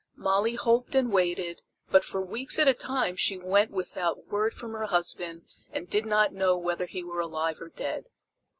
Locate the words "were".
7.03-7.21